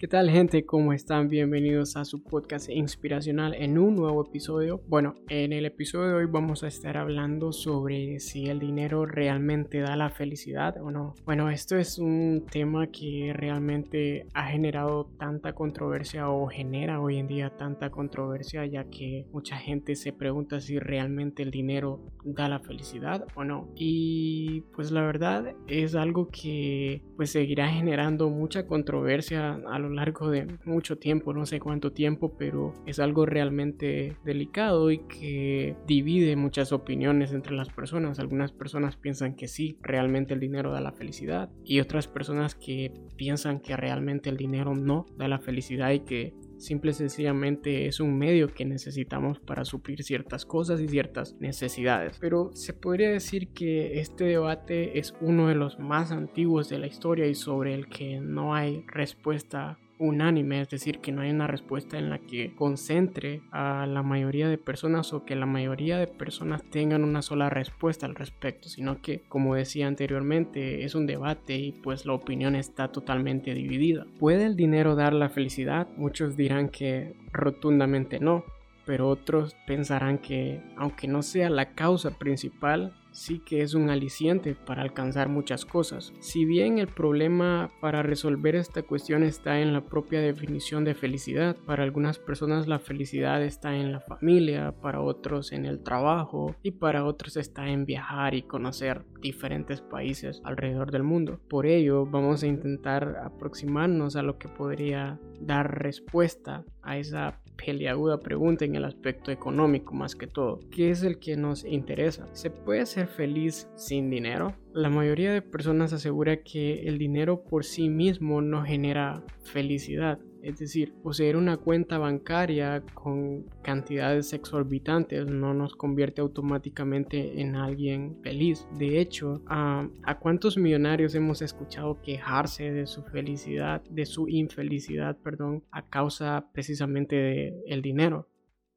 [0.00, 0.64] ¿Qué tal gente?
[0.64, 1.28] ¿Cómo están?
[1.28, 4.80] Bienvenidos a su podcast inspiracional en un nuevo episodio.
[4.88, 9.80] Bueno, en el episodio de hoy vamos a estar hablando sobre si el dinero realmente
[9.80, 11.16] da la felicidad o no.
[11.26, 17.26] Bueno, esto es un tema que realmente ha generado tanta controversia o genera hoy en
[17.26, 22.60] día tanta controversia ya que mucha gente se pregunta si realmente el dinero da la
[22.60, 23.68] felicidad o no.
[23.76, 30.30] Y pues la verdad es algo que pues seguirá generando mucha controversia a lo largo
[30.30, 36.36] de mucho tiempo, no sé cuánto tiempo, pero es algo realmente delicado y que divide
[36.36, 38.18] muchas opiniones entre las personas.
[38.18, 42.92] Algunas personas piensan que sí, realmente el dinero da la felicidad y otras personas que
[43.16, 48.00] piensan que realmente el dinero no da la felicidad y que simple y sencillamente es
[48.00, 52.18] un medio que necesitamos para suplir ciertas cosas y ciertas necesidades.
[52.20, 56.86] Pero se podría decir que este debate es uno de los más antiguos de la
[56.86, 61.46] historia y sobre el que no hay respuesta unánime, es decir, que no hay una
[61.46, 66.06] respuesta en la que concentre a la mayoría de personas o que la mayoría de
[66.06, 71.56] personas tengan una sola respuesta al respecto, sino que, como decía anteriormente, es un debate
[71.56, 74.06] y pues la opinión está totalmente dividida.
[74.18, 75.86] ¿Puede el dinero dar la felicidad?
[75.96, 78.44] Muchos dirán que rotundamente no,
[78.90, 84.56] pero otros pensarán que, aunque no sea la causa principal, sí que es un aliciente
[84.56, 86.12] para alcanzar muchas cosas.
[86.18, 91.56] Si bien el problema para resolver esta cuestión está en la propia definición de felicidad,
[91.66, 96.72] para algunas personas la felicidad está en la familia, para otros en el trabajo y
[96.72, 101.40] para otros está en viajar y conocer diferentes países alrededor del mundo.
[101.48, 108.20] Por ello vamos a intentar aproximarnos a lo que podría dar respuesta a esa peliaguda
[108.20, 110.60] pregunta en el aspecto económico más que todo.
[110.70, 112.26] ¿Qué es el que nos interesa?
[112.32, 114.54] ¿Se puede ser feliz sin dinero?
[114.72, 120.18] La mayoría de personas asegura que el dinero por sí mismo no genera felicidad.
[120.42, 128.18] Es decir, poseer una cuenta bancaria con cantidades exorbitantes no nos convierte automáticamente en alguien
[128.22, 128.66] feliz.
[128.78, 129.88] De hecho, ¿a,
[130.20, 137.16] cuántos millonarios hemos escuchado quejarse de su felicidad, de su infelicidad, perdón, a causa precisamente
[137.16, 138.28] del el dinero?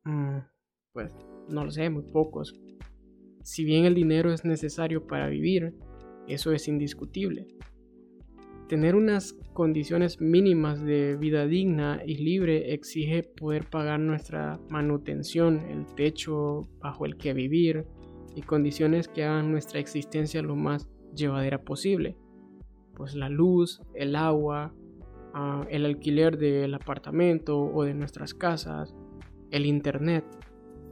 [0.04, 0.40] Mm,
[0.92, 1.16] pues
[1.50, 2.60] no lo sé, muy pocos.
[3.42, 5.74] Si bien el dinero es necesario para vivir,
[6.28, 7.48] eso es indiscutible
[8.74, 15.86] tener unas condiciones mínimas de vida digna y libre exige poder pagar nuestra manutención, el
[15.94, 17.86] techo bajo el que vivir
[18.36, 22.18] y condiciones que hagan nuestra existencia lo más llevadera posible.
[22.96, 24.74] Pues la luz, el agua,
[25.36, 28.96] ah, el alquiler del apartamento o de nuestras casas,
[29.52, 30.26] el internet.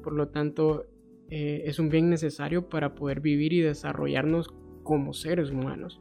[0.03, 0.85] Por lo tanto,
[1.31, 4.53] eh, es un bien necesario para poder vivir y desarrollarnos
[4.83, 5.99] como seres humanos.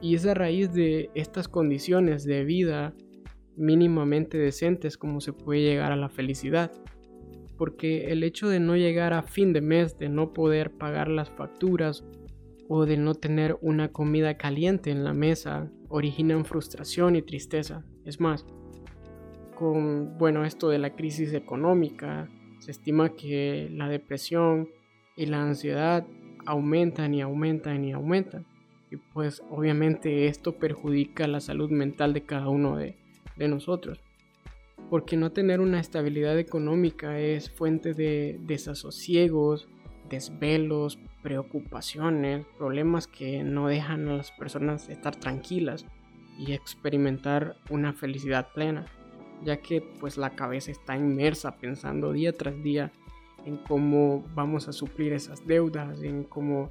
[0.00, 2.94] Y es a raíz de estas condiciones de vida
[3.56, 6.70] mínimamente decentes como se puede llegar a la felicidad.
[7.56, 11.30] Porque el hecho de no llegar a fin de mes, de no poder pagar las
[11.30, 12.04] facturas
[12.68, 17.84] o de no tener una comida caliente en la mesa, originan frustración y tristeza.
[18.04, 18.46] Es más,
[19.56, 22.28] con bueno, esto de la crisis económica,
[22.60, 24.68] se estima que la depresión
[25.16, 26.06] y la ansiedad
[26.46, 28.46] aumentan y aumentan y aumentan.
[28.90, 32.96] Y pues obviamente esto perjudica la salud mental de cada uno de,
[33.36, 34.00] nosotros.
[34.90, 39.68] Porque no tener una estabilidad económica es fuente de desasosiegos,
[40.08, 45.86] desvelos, preocupaciones, problemas que no dejan a las personas estar tranquilas
[46.38, 48.86] y experimentar una felicidad plena,
[49.44, 52.90] ya que pues la cabeza está inmersa pensando día tras día
[53.44, 56.70] en cómo vamos a suplir esas deudas, en cómo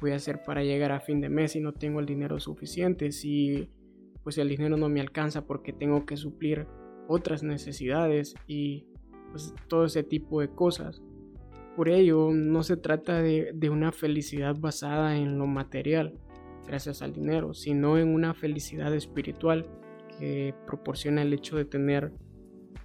[0.00, 3.12] voy a hacer para llegar a fin de mes si no tengo el dinero suficiente,
[3.12, 3.68] si
[4.22, 6.66] pues el dinero no me alcanza porque tengo que suplir
[7.08, 8.86] otras necesidades y
[9.30, 11.02] pues todo ese tipo de cosas.
[11.76, 16.18] Por ello, no se trata de, de una felicidad basada en lo material,
[16.66, 19.66] gracias al dinero, sino en una felicidad espiritual
[20.18, 22.12] que proporciona el hecho de tener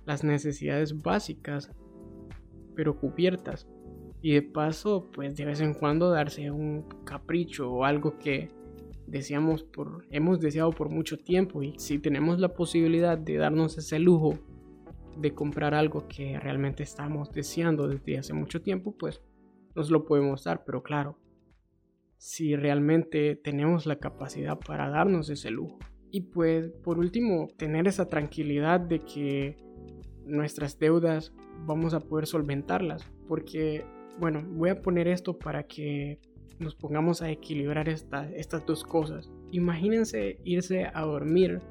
[0.05, 1.71] las necesidades básicas,
[2.75, 3.67] pero cubiertas
[4.23, 8.49] y de paso, pues de vez en cuando darse un capricho o algo que
[9.05, 11.61] deseamos por, hemos deseado por mucho tiempo.
[11.61, 14.39] Y si tenemos la posibilidad de darnos ese lujo
[15.17, 19.21] de comprar algo que realmente estamos deseando desde hace mucho tiempo, pues
[19.75, 20.63] nos lo podemos dar.
[20.63, 21.19] Pero claro,
[22.15, 25.79] si realmente tenemos la capacidad para darnos ese lujo.
[26.11, 29.57] Y pues por último, tener esa tranquilidad de que
[30.23, 31.33] nuestras deudas
[31.65, 33.03] vamos a poder solventarlas.
[33.27, 33.83] Porque
[34.19, 36.19] bueno, voy a poner esto para que
[36.59, 39.29] nos pongamos a equilibrar estas dos cosas.
[39.51, 41.61] Imagínense irse a dormir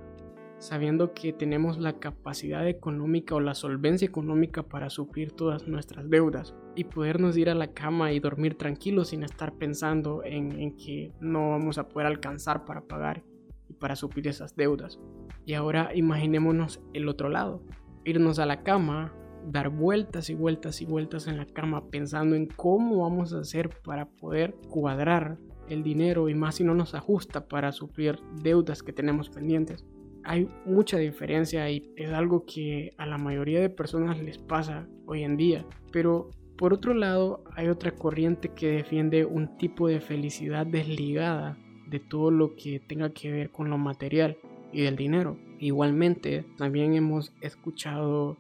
[0.63, 6.55] sabiendo que tenemos la capacidad económica o la solvencia económica para suplir todas nuestras deudas
[6.77, 11.11] y podernos ir a la cama y dormir tranquilos sin estar pensando en, en que
[11.21, 13.25] no vamos a poder alcanzar para pagar
[13.69, 15.01] y para suplir esas deudas.
[15.45, 17.65] Y ahora imaginémonos el otro lado,
[18.05, 19.13] irnos a la cama,
[19.47, 23.71] dar vueltas y vueltas y vueltas en la cama pensando en cómo vamos a hacer
[23.85, 28.93] para poder cuadrar el dinero y más si no nos ajusta para suplir deudas que
[28.93, 29.85] tenemos pendientes.
[30.25, 35.25] Hay mucha diferencia y es algo que a la mayoría de personas les pasa hoy
[35.25, 35.67] en día.
[35.91, 41.59] Pero por otro lado hay otra corriente que defiende un tipo de felicidad desligada
[41.89, 44.37] de todo lo que tenga que ver con lo material
[44.73, 45.37] y del dinero.
[45.59, 48.37] Igualmente también hemos escuchado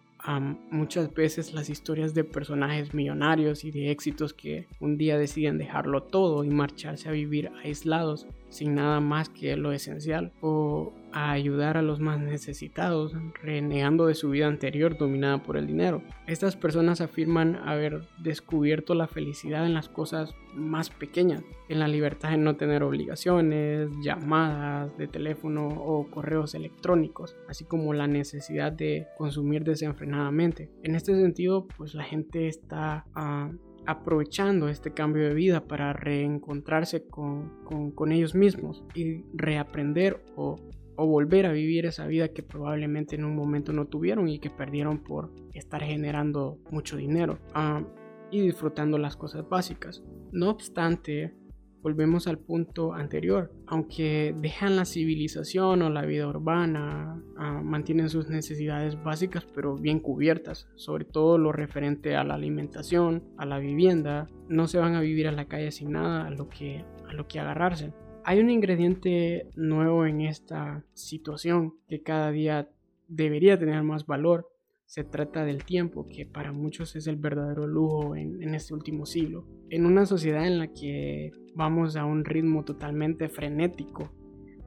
[0.70, 6.04] muchas veces las historias de personajes millonarios y de éxitos que un día deciden dejarlo
[6.04, 11.76] todo y marcharse a vivir aislados sin nada más que lo esencial o a ayudar
[11.76, 16.02] a los más necesitados, renegando de su vida anterior dominada por el dinero.
[16.26, 22.30] Estas personas afirman haber descubierto la felicidad en las cosas más pequeñas, en la libertad
[22.30, 29.06] de no tener obligaciones, llamadas de teléfono o correos electrónicos, así como la necesidad de
[29.16, 30.70] consumir desenfrenadamente.
[30.82, 33.06] En este sentido, pues la gente está...
[33.14, 33.50] ah,
[33.86, 37.52] aprovechando este cambio de vida para reencontrarse con,
[38.10, 40.56] ellos mismos y reaprender o,
[40.96, 45.02] volver a vivir esa vida que probablemente en un momento no tuvieron y que perdieron
[45.02, 47.82] por estar generando mucho dinero ah,
[48.30, 50.04] y disfrutando las cosas básicas.
[50.30, 51.34] No obstante,
[51.82, 53.52] volvemos al punto anterior.
[53.66, 60.00] Aunque dejan la civilización o la vida urbana, ah, mantienen sus necesidades básicas pero bien
[60.00, 64.28] cubiertas, sobre todo lo referente a la alimentación, a la vivienda.
[64.48, 67.26] No se van a vivir a la calle sin nada a lo que, a lo
[67.26, 67.92] que agarrarse.
[68.24, 72.68] Hay un ingrediente nuevo en esta situación que cada día
[73.08, 74.51] debería tener más valor
[74.92, 79.46] se trata del tiempo, que para muchos es el verdadero lujo en, este último siglo.
[79.70, 84.12] En una sociedad en la que vamos a un ritmo totalmente frenético,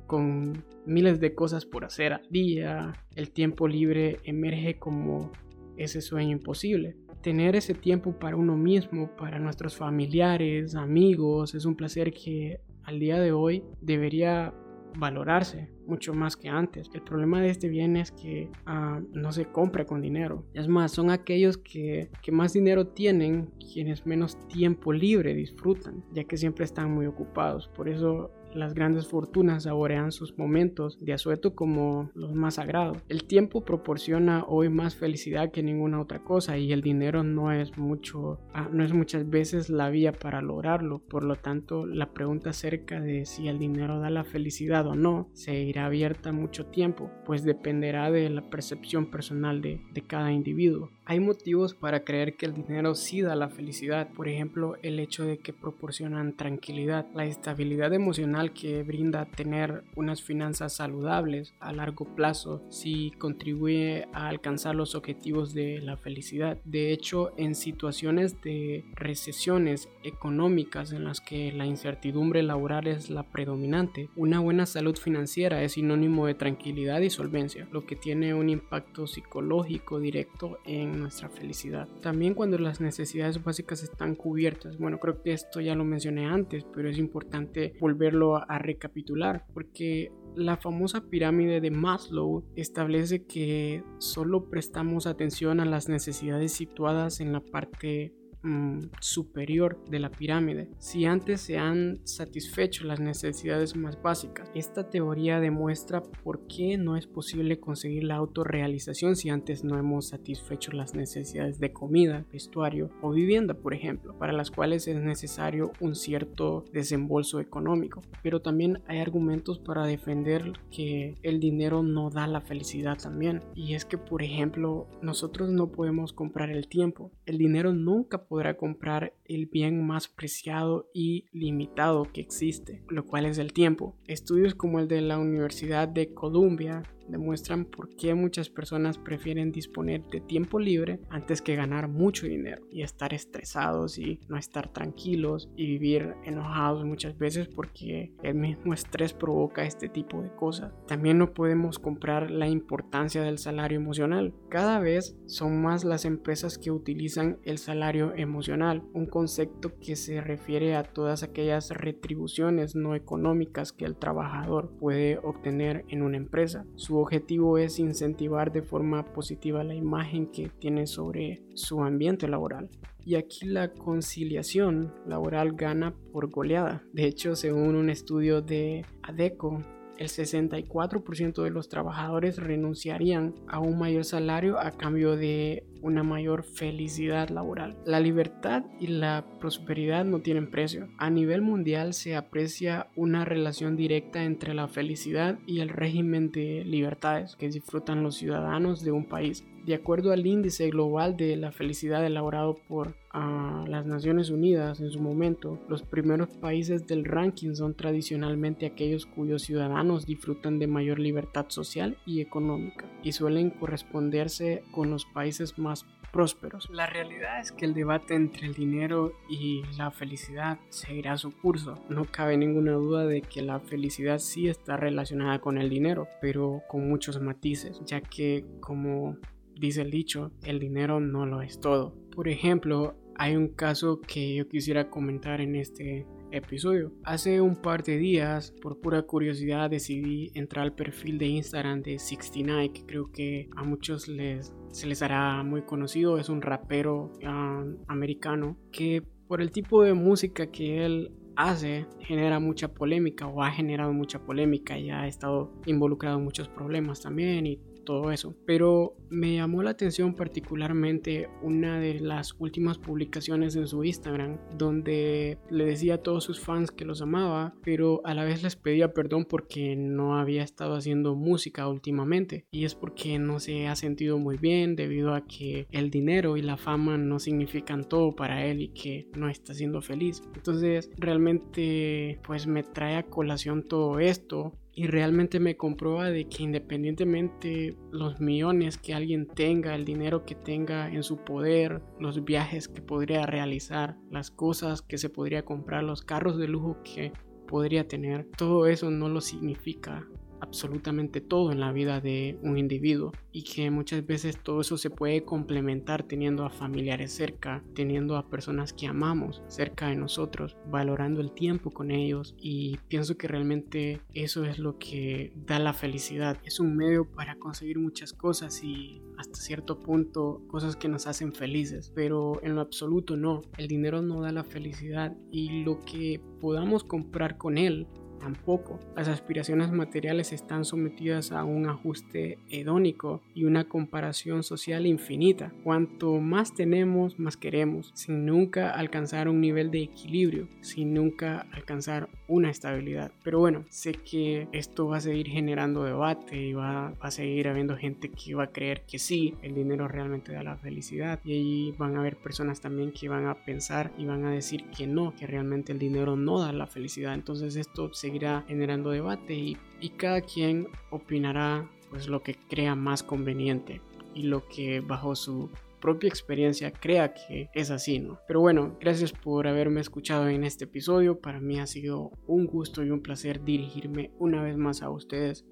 [0.07, 5.31] con miles de cosas por hacer al día, el tiempo libre emerge como
[5.77, 6.97] ese sueño imposible.
[7.21, 12.99] Tener ese tiempo para uno mismo, para nuestros familiares, amigos, es un placer que al
[12.99, 14.55] día de hoy debería
[14.97, 16.89] valorarse mucho más que antes.
[16.93, 20.45] El problema de este bien es que ah, no se compra con dinero.
[20.53, 26.23] Es más, son aquellos que, que más dinero tienen quienes menos tiempo libre disfrutan, ya
[26.23, 27.67] que siempre están muy ocupados.
[27.69, 32.97] Por eso las grandes fortunas saborean sus momentos de asueto como los más sagrados.
[33.09, 37.77] El tiempo proporciona hoy más felicidad que ninguna otra cosa y el dinero no es
[37.77, 40.99] mucho, ah, no es muchas veces la vía para lograrlo.
[40.99, 45.29] Por lo tanto, la pregunta acerca de si el dinero da la felicidad o no
[45.33, 50.89] se irá abierta mucho tiempo, pues dependerá de la percepción personal de, de cada individuo.
[51.07, 55.23] Hay motivos para creer que el dinero sí da la felicidad, por ejemplo el hecho
[55.23, 62.05] de que proporcionan tranquilidad, la estabilidad emocional que brinda tener unas finanzas saludables a largo
[62.15, 66.57] plazo sí contribuye a alcanzar los objetivos de la felicidad.
[66.65, 73.23] De hecho, en situaciones de recesiones económicas en las que la incertidumbre laboral es la
[73.23, 78.49] predominante, una buena salud financiera es sinónimo de tranquilidad y solvencia, lo que tiene un
[78.49, 81.87] impacto psicológico directo en nuestra felicidad.
[82.01, 84.77] También cuando las necesidades básicas están cubiertas.
[84.77, 90.11] Bueno, creo que esto ya lo mencioné antes, pero es importante volverlo a, recapitular porque
[90.35, 97.31] la famosa pirámide de Maslow establece que solo prestamos atención a las necesidades situadas en
[97.31, 98.13] la parte
[98.45, 104.51] Mm, superior de la pirámide si antes se han satisfecho las necesidades más básicas.
[104.53, 110.09] Esta teoría demuestra por qué no es posible conseguir la autorrealización si antes no hemos
[110.09, 115.71] satisfecho las necesidades de comida, vestuario o vivienda, por ejemplo, para las cuales es necesario
[115.79, 118.03] un cierto desembolso económico.
[118.21, 123.41] Pero también hay argumentos para defender que el dinero no da la felicidad también.
[123.55, 127.11] Y es que, por ejemplo, nosotros no podemos comprar el tiempo.
[127.25, 133.25] El dinero nunca podrá comprar el bien más preciado y limitado que existe, lo cual
[133.25, 133.95] es el tiempo.
[134.07, 140.03] Estudios como el de la Universidad de Columbia demuestran por qué muchas personas prefieren disponer
[140.07, 145.49] de tiempo libre antes que ganar mucho dinero y estar estresados y no estar tranquilos
[145.55, 150.73] y vivir enojados muchas veces porque el mismo estrés provoca este tipo de cosas.
[150.87, 154.33] También no podemos comprar la importancia del salario emocional.
[154.49, 160.19] Cada vez son más las empresas que utilizan el salario emocional, un concepto que se
[160.19, 166.65] refiere a todas aquellas retribuciones no económicas que el trabajador puede obtener en una empresa.
[166.75, 172.69] Su objetivo es incentivar de forma positiva la imagen que tiene sobre su ambiente laboral.
[173.05, 176.83] Y aquí la conciliación laboral gana por goleada.
[176.91, 179.63] De hecho, según un estudio de ADECO,
[179.97, 186.43] el 64% de los trabajadores renunciarían a un mayor salario a cambio de una mayor
[186.43, 187.77] felicidad laboral.
[187.85, 190.89] La libertad y la prosperidad no tienen precio.
[190.97, 196.63] A nivel mundial se aprecia una relación directa entre la felicidad y el régimen de
[196.65, 199.45] libertades que disfrutan los ciudadanos de un país.
[199.65, 204.91] De acuerdo al índice global de la felicidad elaborado por uh, las Naciones Unidas en
[204.91, 210.99] su momento, los primeros países del ranking son tradicionalmente aquellos cuyos ciudadanos disfrutan de mayor
[210.99, 216.69] libertad social y económica y suelen corresponderse con los países más prósperos.
[216.69, 221.73] La realidad es que el debate entre el dinero y la felicidad seguirá su curso.
[221.89, 226.61] No cabe ninguna duda de que la felicidad sí está relacionada con el dinero, pero
[226.69, 229.17] con muchos matices, ya que como
[229.59, 231.95] dice el dicho, el dinero no lo es todo.
[232.11, 236.91] Por ejemplo, hay un caso que yo quisiera comentar en este episodio.
[237.03, 241.99] Hace un par de días, por pura curiosidad, decidí entrar al perfil de Instagram de
[241.99, 246.17] 69, que creo que a muchos les, se les hará muy conocido.
[246.17, 252.39] Es un rapero um, americano que por el tipo de música que él hace genera
[252.39, 257.45] mucha polémica o ha generado mucha polémica y ha estado involucrado en muchos problemas también
[257.45, 258.35] y todo eso.
[258.45, 265.37] Pero me llamó la atención particularmente una de las últimas publicaciones en su Instagram donde
[265.49, 268.93] le decía a todos sus fans que los amaba, pero a la vez les pedía
[268.93, 272.45] perdón porque no había estado haciendo música últimamente.
[272.51, 276.41] Y es porque no se ha sentido muy bien debido a que el dinero y
[276.41, 280.21] la fama no significan todo para él y que no está siendo feliz.
[280.35, 286.43] Entonces realmente pues me trae a colación todo esto y realmente me comprueba de que
[286.43, 292.67] independientemente los millones que alguien tenga, el dinero que tenga en su poder, los viajes
[292.67, 297.13] que podría realizar, las cosas que se podría comprar, los carros de lujo que
[297.47, 300.05] podría tener, todo eso no lo significa
[300.41, 304.89] absolutamente todo en la vida de un individuo y que muchas veces todo eso se
[304.89, 311.21] puede complementar teniendo a familiares cerca, teniendo a personas que amamos cerca de nosotros, valorando
[311.21, 316.37] el tiempo con ellos y pienso que realmente eso es lo que da la felicidad.
[316.43, 321.33] Es un medio para conseguir muchas cosas y hasta cierto punto cosas que nos hacen
[321.33, 323.41] felices, pero en lo absoluto no.
[323.57, 327.87] El dinero no da la felicidad y lo que podamos comprar con él
[328.19, 328.79] Tampoco.
[328.95, 335.51] Las aspiraciones materiales están sometidas a un ajuste hedónico y una comparación social infinita.
[335.63, 342.09] Cuanto más tenemos, más queremos, sin nunca alcanzar un nivel de equilibrio, sin nunca alcanzar
[342.27, 343.11] una estabilidad.
[343.23, 347.77] Pero bueno, sé que esto va a seguir generando debate y va, a seguir habiendo
[347.77, 351.19] gente que va a creer que sí, el dinero realmente da la felicidad.
[351.23, 354.65] Y ahí van a haber personas también que van a pensar y van a decir
[354.75, 357.13] que no, que realmente el dinero no da la felicidad.
[357.13, 359.57] Entonces esto seguirá generando debate y,
[359.97, 363.81] cada quien opinará pues lo que crea más conveniente
[364.13, 368.19] y lo que bajo su propia experiencia crea que es así, ¿no?
[368.27, 371.19] Pero bueno, gracias por haberme escuchado en este episodio.
[371.19, 375.45] Para mí ha sido un gusto y un placer dirigirme una vez más a ustedes.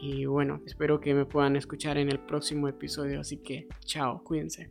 [0.00, 3.20] Y bueno, espero que me puedan escuchar en el próximo episodio.
[3.20, 4.70] Así que, chao, cuídense.